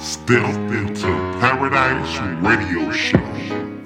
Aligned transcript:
Step 0.00 0.54
into 0.70 1.08
Paradise 1.40 2.18
Radio 2.40 2.90
Show. 2.92 3.79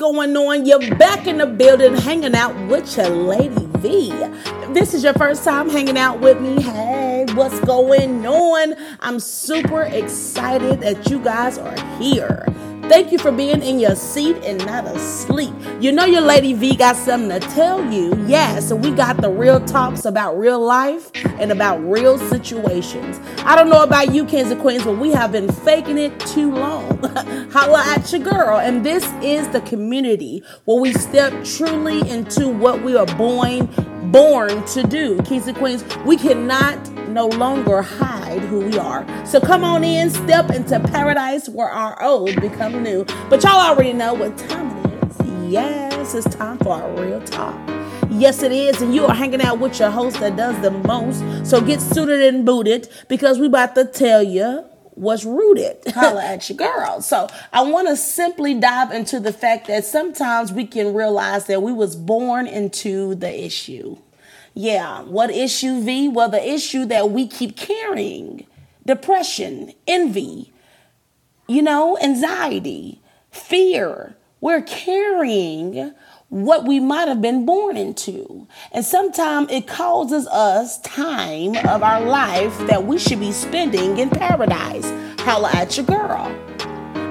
Going 0.00 0.34
on? 0.34 0.64
You're 0.64 0.96
back 0.96 1.26
in 1.26 1.36
the 1.36 1.46
building 1.46 1.94
hanging 1.94 2.34
out 2.34 2.56
with 2.68 2.96
your 2.96 3.10
lady 3.10 3.66
V. 3.80 4.08
This 4.72 4.94
is 4.94 5.04
your 5.04 5.12
first 5.12 5.44
time 5.44 5.68
hanging 5.68 5.98
out 5.98 6.20
with 6.20 6.40
me. 6.40 6.62
Hey, 6.62 7.26
what's 7.34 7.60
going 7.60 8.26
on? 8.26 8.74
I'm 9.00 9.20
super 9.20 9.82
excited 9.82 10.80
that 10.80 11.10
you 11.10 11.22
guys 11.22 11.58
are 11.58 11.98
here. 11.98 12.46
Thank 12.90 13.12
you 13.12 13.18
for 13.18 13.30
being 13.30 13.62
in 13.62 13.78
your 13.78 13.94
seat 13.94 14.34
and 14.38 14.58
not 14.66 14.84
asleep. 14.84 15.54
You 15.80 15.92
know 15.92 16.06
your 16.06 16.22
lady 16.22 16.54
V 16.54 16.74
got 16.74 16.96
something 16.96 17.28
to 17.28 17.38
tell 17.50 17.88
you. 17.88 18.12
Yeah, 18.26 18.58
so 18.58 18.74
we 18.74 18.90
got 18.90 19.18
the 19.18 19.30
real 19.30 19.64
talks 19.64 20.06
about 20.06 20.36
real 20.36 20.58
life 20.58 21.12
and 21.38 21.52
about 21.52 21.78
real 21.78 22.18
situations. 22.18 23.20
I 23.44 23.54
don't 23.54 23.68
know 23.68 23.84
about 23.84 24.12
you, 24.12 24.24
kings 24.26 24.50
and 24.50 24.60
queens, 24.60 24.82
but 24.82 24.98
we 24.98 25.12
have 25.12 25.30
been 25.30 25.52
faking 25.52 25.98
it 25.98 26.18
too 26.18 26.52
long. 26.52 26.98
Holla 27.52 27.80
at 27.86 28.10
your 28.10 28.22
girl. 28.22 28.58
And 28.58 28.84
this 28.84 29.04
is 29.22 29.46
the 29.50 29.60
community 29.60 30.42
where 30.64 30.80
we 30.80 30.92
step 30.92 31.44
truly 31.44 32.00
into 32.10 32.48
what 32.48 32.82
we 32.82 32.96
are 32.96 33.06
born 33.14 33.68
born 34.10 34.64
to 34.66 34.82
do. 34.82 35.16
Kings 35.22 35.46
and 35.46 35.56
queens, 35.56 35.84
we 36.04 36.16
cannot 36.16 36.76
no 37.14 37.26
longer 37.26 37.82
hide 37.82 38.40
who 38.42 38.60
we 38.60 38.78
are. 38.78 39.06
So 39.26 39.40
come 39.40 39.64
on 39.64 39.84
in, 39.84 40.10
step 40.10 40.50
into 40.50 40.80
paradise 40.80 41.48
where 41.48 41.68
our 41.68 42.02
old 42.02 42.40
become 42.40 42.82
new. 42.82 43.04
But 43.28 43.42
y'all 43.42 43.52
already 43.52 43.92
know 43.92 44.14
what 44.14 44.36
time 44.38 44.76
it 44.86 45.10
is. 45.10 45.50
Yes, 45.52 46.14
it's 46.14 46.34
time 46.36 46.58
for 46.58 46.74
our 46.74 46.90
real 47.02 47.20
talk. 47.22 47.58
Yes, 48.10 48.42
it 48.42 48.52
is. 48.52 48.82
And 48.82 48.94
you 48.94 49.06
are 49.06 49.14
hanging 49.14 49.40
out 49.40 49.58
with 49.60 49.78
your 49.78 49.90
host 49.90 50.20
that 50.20 50.36
does 50.36 50.60
the 50.62 50.70
most. 50.70 51.48
So 51.48 51.60
get 51.60 51.80
suited 51.80 52.22
and 52.22 52.44
booted 52.44 52.88
because 53.08 53.38
we 53.38 53.46
about 53.46 53.74
to 53.76 53.84
tell 53.84 54.22
you 54.22 54.64
what's 55.00 55.24
rooted. 55.24 55.78
Holla 55.94 56.24
at 56.24 56.48
your 56.48 56.56
girl. 56.56 57.00
So 57.00 57.28
I 57.52 57.62
want 57.62 57.88
to 57.88 57.96
simply 57.96 58.54
dive 58.54 58.92
into 58.92 59.20
the 59.20 59.32
fact 59.32 59.66
that 59.68 59.84
sometimes 59.84 60.52
we 60.52 60.66
can 60.66 60.92
realize 60.92 61.46
that 61.46 61.62
we 61.62 61.72
was 61.72 61.96
born 61.96 62.46
into 62.46 63.14
the 63.14 63.44
issue. 63.44 63.96
Yeah, 64.54 65.02
what 65.02 65.30
issue 65.30 65.80
V? 65.82 66.08
Well, 66.08 66.28
the 66.28 66.46
issue 66.46 66.84
that 66.86 67.10
we 67.10 67.26
keep 67.28 67.56
carrying. 67.56 68.46
Depression, 68.86 69.72
envy, 69.86 70.52
you 71.46 71.62
know, 71.62 71.98
anxiety, 71.98 73.00
fear. 73.30 74.16
We're 74.40 74.62
carrying 74.62 75.92
what 76.30 76.64
we 76.64 76.80
might 76.80 77.08
have 77.08 77.20
been 77.20 77.44
born 77.44 77.76
into. 77.76 78.46
And 78.72 78.84
sometimes 78.84 79.50
it 79.50 79.66
causes 79.66 80.26
us 80.28 80.80
time 80.80 81.56
of 81.66 81.82
our 81.82 82.00
life 82.00 82.56
that 82.68 82.84
we 82.84 82.98
should 82.98 83.20
be 83.20 83.32
spending 83.32 83.98
in 83.98 84.08
paradise. 84.08 84.90
Holla 85.20 85.50
at 85.52 85.76
your 85.76 85.86
girl. 85.86 86.49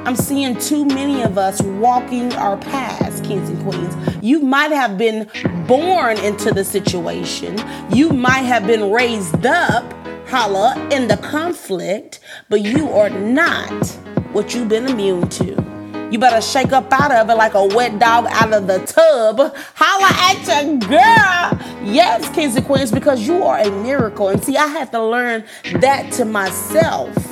I'm 0.05 0.15
seeing 0.15 0.57
too 0.57 0.85
many 0.85 1.21
of 1.21 1.37
us 1.37 1.61
walking 1.61 2.33
our 2.33 2.57
paths, 2.57 3.21
kings 3.21 3.49
and 3.49 3.61
queens. 3.63 3.95
You 4.23 4.39
might 4.39 4.71
have 4.71 4.97
been 4.97 5.29
born 5.67 6.17
into 6.19 6.51
the 6.51 6.63
situation. 6.63 7.57
You 7.91 8.09
might 8.09 8.41
have 8.41 8.65
been 8.65 8.91
raised 8.91 9.45
up, 9.45 9.83
holla, 10.27 10.75
in 10.91 11.07
the 11.07 11.17
conflict, 11.17 12.19
but 12.49 12.61
you 12.61 12.89
are 12.91 13.09
not 13.09 13.87
what 14.31 14.53
you've 14.53 14.69
been 14.69 14.87
immune 14.87 15.27
to. 15.29 16.09
You 16.11 16.17
better 16.17 16.41
shake 16.41 16.71
up 16.71 16.91
out 16.91 17.11
of 17.11 17.29
it 17.29 17.35
like 17.35 17.53
a 17.53 17.65
wet 17.67 17.99
dog 17.99 18.25
out 18.29 18.51
of 18.51 18.65
the 18.65 18.79
tub. 18.79 19.55
Holla 19.75 20.09
at 20.09 20.65
your 20.65 20.77
girl. 20.79 21.85
Yes, 21.85 22.27
kings 22.33 22.55
and 22.55 22.65
queens, 22.65 22.91
because 22.91 23.27
you 23.27 23.43
are 23.43 23.59
a 23.59 23.69
miracle. 23.83 24.29
And 24.29 24.43
see, 24.43 24.57
I 24.57 24.65
had 24.65 24.91
to 24.91 25.03
learn 25.03 25.43
that 25.75 26.11
to 26.13 26.25
myself 26.25 27.28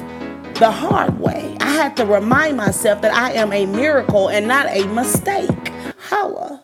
the 0.59 0.72
hard 0.72 1.19
way. 1.19 1.56
I 1.62 1.72
had 1.72 1.95
to 1.97 2.06
remind 2.06 2.57
myself 2.57 3.01
that 3.01 3.13
I 3.13 3.34
am 3.34 3.53
a 3.53 3.66
miracle 3.68 4.29
and 4.29 4.47
not 4.47 4.66
a 4.68 4.85
mistake. 4.88 5.72
Holla. 6.00 6.63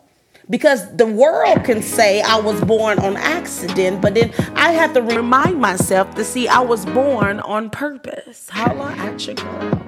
Because 0.50 0.94
the 0.96 1.06
world 1.06 1.64
can 1.64 1.80
say 1.80 2.20
I 2.20 2.38
was 2.38 2.60
born 2.62 2.98
on 2.98 3.16
accident, 3.16 4.02
but 4.02 4.14
then 4.14 4.32
I 4.56 4.72
have 4.72 4.92
to 4.94 5.02
remind 5.02 5.60
myself 5.60 6.14
to 6.16 6.24
see 6.24 6.48
I 6.48 6.60
was 6.60 6.84
born 6.86 7.40
on 7.40 7.70
purpose. 7.70 8.50
Holla 8.50 8.92
at 8.98 9.26
your 9.26 9.36
girl. 9.36 9.82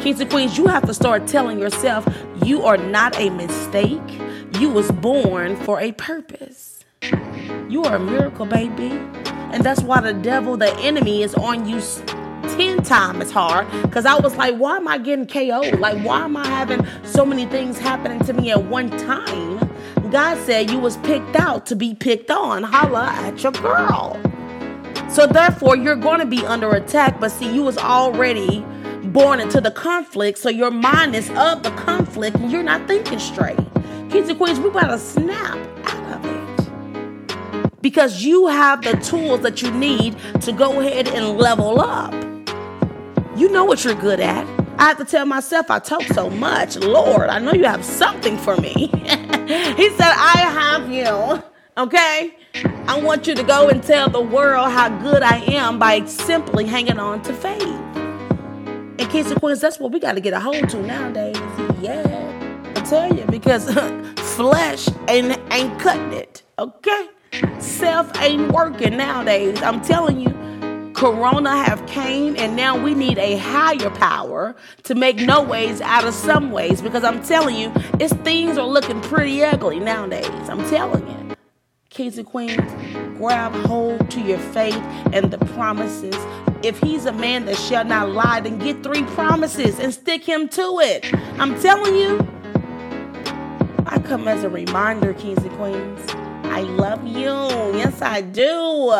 Kings 0.00 0.20
and 0.20 0.28
queens, 0.28 0.58
you 0.58 0.66
have 0.66 0.84
to 0.86 0.92
start 0.92 1.26
telling 1.26 1.58
yourself 1.58 2.06
you 2.44 2.64
are 2.64 2.76
not 2.76 3.18
a 3.18 3.30
mistake. 3.30 4.20
You 4.58 4.70
was 4.70 4.90
born 4.90 5.56
for 5.56 5.80
a 5.80 5.92
purpose. 5.92 6.84
You 7.68 7.84
are 7.84 7.96
a 7.96 8.00
miracle, 8.00 8.46
baby. 8.46 8.90
And 9.52 9.64
that's 9.64 9.82
why 9.82 10.00
the 10.00 10.12
devil, 10.12 10.56
the 10.56 10.76
enemy, 10.78 11.22
is 11.22 11.34
on 11.34 11.68
you 11.68 11.80
10 12.56 12.82
times 12.82 13.24
as 13.24 13.30
hard. 13.30 13.70
Because 13.82 14.06
I 14.06 14.18
was 14.18 14.36
like, 14.36 14.56
why 14.56 14.76
am 14.76 14.88
I 14.88 14.98
getting 14.98 15.26
KO? 15.26 15.60
Like, 15.78 16.02
why 16.04 16.24
am 16.24 16.36
I 16.36 16.46
having 16.46 16.86
so 17.04 17.24
many 17.24 17.46
things 17.46 17.78
happening 17.78 18.20
to 18.20 18.32
me 18.32 18.50
at 18.50 18.62
one 18.64 18.90
time? 18.90 19.58
God 20.10 20.38
said 20.46 20.70
you 20.70 20.78
was 20.78 20.96
picked 20.98 21.36
out 21.36 21.66
to 21.66 21.76
be 21.76 21.94
picked 21.94 22.30
on. 22.30 22.62
Holla 22.62 23.06
at 23.12 23.42
your 23.42 23.52
girl. 23.52 24.20
So 25.10 25.26
therefore, 25.26 25.76
you're 25.76 25.96
going 25.96 26.20
to 26.20 26.26
be 26.26 26.44
under 26.44 26.70
attack. 26.72 27.20
But 27.20 27.30
see, 27.30 27.52
you 27.52 27.62
was 27.62 27.78
already 27.78 28.64
born 29.06 29.40
into 29.40 29.60
the 29.60 29.70
conflict, 29.70 30.38
so 30.38 30.48
your 30.50 30.70
mind 30.70 31.14
is 31.16 31.30
of 31.30 31.62
the 31.62 31.70
conflict, 31.70 32.36
and 32.36 32.52
you're 32.52 32.62
not 32.62 32.86
thinking 32.86 33.18
straight. 33.18 33.58
Kids 34.10 34.28
and 34.28 34.38
queens, 34.38 34.60
we 34.60 34.70
gotta 34.70 34.98
snap 34.98 35.56
out 35.86 36.16
of 36.16 36.24
it 36.24 37.80
because 37.80 38.22
you 38.24 38.46
have 38.48 38.82
the 38.82 38.92
tools 38.96 39.40
that 39.40 39.62
you 39.62 39.70
need 39.70 40.16
to 40.42 40.52
go 40.52 40.80
ahead 40.80 41.08
and 41.08 41.38
level 41.38 41.80
up. 41.80 42.12
You 43.36 43.50
know 43.50 43.66
what 43.66 43.84
you're 43.84 43.94
good 43.94 44.18
at. 44.18 44.46
I 44.78 44.84
have 44.84 44.96
to 44.96 45.04
tell 45.04 45.26
myself 45.26 45.70
I 45.70 45.78
talk 45.78 46.02
so 46.04 46.30
much. 46.30 46.76
Lord, 46.76 47.28
I 47.28 47.38
know 47.38 47.52
you 47.52 47.64
have 47.64 47.84
something 47.84 48.38
for 48.38 48.56
me. 48.56 48.72
he 49.76 49.90
said, 49.90 50.10
I 50.10 50.38
have 50.38 50.90
you. 50.90 51.42
Okay? 51.76 52.34
I 52.86 52.98
want 52.98 53.26
you 53.26 53.34
to 53.34 53.42
go 53.42 53.68
and 53.68 53.82
tell 53.82 54.08
the 54.08 54.22
world 54.22 54.70
how 54.70 54.88
good 55.00 55.22
I 55.22 55.36
am 55.52 55.78
by 55.78 56.06
simply 56.06 56.64
hanging 56.64 56.98
on 56.98 57.20
to 57.24 57.34
faith. 57.34 57.62
And 57.62 59.10
kids 59.10 59.30
and 59.30 59.38
queens, 59.38 59.60
that's 59.60 59.78
what 59.78 59.92
we 59.92 60.00
got 60.00 60.14
to 60.14 60.20
get 60.20 60.32
a 60.32 60.40
hold 60.40 60.66
to 60.70 60.80
nowadays. 60.80 61.36
Yeah, 61.82 62.72
I 62.74 62.80
tell 62.80 63.14
you, 63.14 63.26
because 63.26 63.70
flesh 64.34 64.88
ain't 65.08 65.38
ain't 65.52 65.78
cutting 65.78 66.14
it. 66.14 66.42
Okay, 66.58 67.08
self 67.58 68.10
ain't 68.22 68.50
working 68.50 68.96
nowadays. 68.96 69.60
I'm 69.60 69.82
telling 69.82 70.20
you, 70.20 70.34
Corona 70.96 71.54
have 71.62 71.86
came, 71.86 72.34
and 72.38 72.56
now 72.56 72.82
we 72.82 72.94
need 72.94 73.18
a 73.18 73.36
higher 73.36 73.90
power 73.90 74.56
to 74.84 74.94
make 74.94 75.16
no 75.18 75.42
ways 75.42 75.82
out 75.82 76.06
of 76.06 76.14
some 76.14 76.50
ways. 76.50 76.80
Because 76.80 77.04
I'm 77.04 77.22
telling 77.22 77.54
you, 77.54 77.70
it's 78.00 78.14
things 78.14 78.56
are 78.56 78.66
looking 78.66 79.02
pretty 79.02 79.44
ugly 79.44 79.78
nowadays. 79.78 80.26
I'm 80.48 80.66
telling 80.70 81.06
you. 81.06 81.36
Kings 81.90 82.16
and 82.16 82.26
queens, 82.26 82.56
grab 83.18 83.52
hold 83.66 84.10
to 84.10 84.22
your 84.22 84.38
faith 84.38 84.82
and 85.12 85.30
the 85.30 85.38
promises. 85.46 86.16
If 86.62 86.78
he's 86.80 87.04
a 87.04 87.12
man 87.12 87.44
that 87.44 87.58
shall 87.58 87.84
not 87.84 88.08
lie, 88.08 88.40
then 88.40 88.58
get 88.58 88.82
three 88.82 89.02
promises 89.02 89.78
and 89.78 89.92
stick 89.92 90.24
him 90.24 90.48
to 90.48 90.80
it. 90.80 91.12
I'm 91.38 91.60
telling 91.60 91.94
you, 91.94 92.26
I 93.84 93.98
come 93.98 94.26
as 94.28 94.44
a 94.44 94.48
reminder, 94.48 95.12
kings 95.12 95.42
and 95.44 95.52
queens. 95.58 96.25
I 96.56 96.60
love 96.60 97.06
you. 97.06 97.34
Yes, 97.76 98.00
I 98.00 98.22
do. 98.22 98.90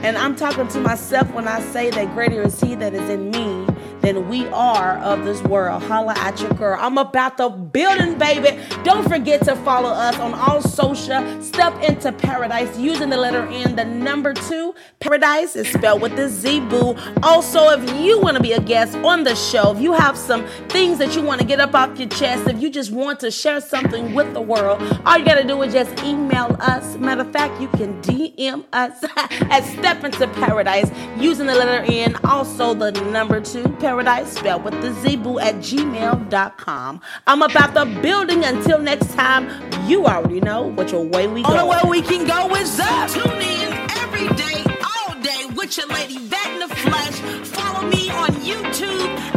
And 0.00 0.16
I'm 0.16 0.34
talking 0.34 0.66
to 0.68 0.80
myself 0.80 1.30
when 1.34 1.46
I 1.46 1.60
say 1.60 1.90
that 1.90 2.14
greater 2.14 2.40
is 2.40 2.58
he 2.58 2.74
that 2.74 2.94
is 2.94 3.10
in 3.10 3.30
me 3.32 3.66
than 4.06 4.28
we 4.28 4.46
are 4.48 4.98
of 4.98 5.24
this 5.24 5.42
world. 5.42 5.82
Holla 5.82 6.14
at 6.18 6.40
your 6.40 6.50
girl. 6.50 6.78
I'm 6.80 6.96
about 6.96 7.36
the 7.38 7.48
building, 7.48 8.16
baby. 8.16 8.56
Don't 8.84 9.08
forget 9.08 9.42
to 9.46 9.56
follow 9.56 9.88
us 9.88 10.16
on 10.20 10.32
all 10.32 10.60
social. 10.60 11.42
Step 11.42 11.74
into 11.82 12.12
paradise 12.12 12.78
using 12.78 13.10
the 13.10 13.16
letter 13.16 13.42
N, 13.46 13.74
the 13.74 13.84
number 13.84 14.32
two. 14.32 14.76
Paradise 15.00 15.56
is 15.56 15.68
spelled 15.68 16.02
with 16.02 16.14
the 16.14 16.28
Z 16.28 16.60
boo. 16.60 16.94
Also, 17.24 17.70
if 17.70 18.00
you 18.00 18.20
want 18.20 18.36
to 18.36 18.42
be 18.42 18.52
a 18.52 18.60
guest 18.60 18.96
on 18.98 19.24
the 19.24 19.34
show, 19.34 19.72
if 19.74 19.82
you 19.82 19.92
have 19.92 20.16
some 20.16 20.46
things 20.68 20.98
that 20.98 21.16
you 21.16 21.22
want 21.22 21.40
to 21.40 21.46
get 21.46 21.58
up 21.58 21.74
off 21.74 21.98
your 21.98 22.08
chest, 22.08 22.46
if 22.46 22.62
you 22.62 22.70
just 22.70 22.92
want 22.92 23.18
to 23.20 23.30
share 23.32 23.60
something 23.60 24.14
with 24.14 24.32
the 24.34 24.40
world, 24.40 24.80
all 25.04 25.18
you 25.18 25.24
got 25.24 25.40
to 25.40 25.46
do 25.46 25.60
is 25.62 25.72
just 25.72 26.04
email 26.04 26.56
us. 26.60 26.96
Matter 26.96 27.22
of 27.22 27.32
fact, 27.32 27.60
you 27.60 27.66
can 27.68 28.00
DM 28.02 28.64
us 28.72 29.04
at 29.50 29.64
Step 29.64 30.04
into 30.04 30.28
Paradise 30.28 30.90
using 31.18 31.46
the 31.46 31.54
letter 31.56 31.84
N, 31.92 32.14
also 32.22 32.72
the 32.72 32.92
number 33.10 33.40
two. 33.40 33.64
Paradise 33.80 33.95
spelled 34.26 34.64
with 34.64 34.80
the 34.82 34.92
Z 35.00 35.16
boo 35.16 35.38
at 35.38 35.56
gmail.com. 35.56 37.00
I'm 37.26 37.42
about 37.42 37.74
the 37.74 37.84
building. 38.02 38.44
Until 38.44 38.78
next 38.78 39.12
time, 39.14 39.48
you 39.88 40.06
already 40.06 40.40
know 40.40 40.68
which 40.68 40.92
way 40.92 41.26
we 41.26 41.42
go. 41.42 41.48
Only 41.56 41.68
way 41.68 41.80
we 41.88 42.02
can 42.02 42.26
go 42.26 42.54
is 42.54 42.78
up. 42.78 43.10
Tune 43.10 43.24
in 43.24 43.72
every 44.02 44.28
day, 44.36 44.64
all 44.84 45.14
day 45.20 45.46
with 45.56 45.76
your 45.76 45.86
lady 45.88 46.18
Vet 46.18 46.46
in 46.52 46.58
the 46.60 46.74
flesh. 46.74 47.14
Follow 47.46 47.88
me 47.88 48.10
on 48.10 48.28
YouTube. 48.44 49.36